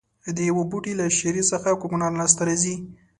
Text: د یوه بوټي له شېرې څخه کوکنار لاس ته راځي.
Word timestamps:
د 0.35 0.37
یوه 0.49 0.63
بوټي 0.71 0.93
له 0.99 1.05
شېرې 1.17 1.43
څخه 1.51 1.69
کوکنار 1.81 2.11
لاس 2.21 2.31
ته 2.37 2.43
راځي. 2.47 2.75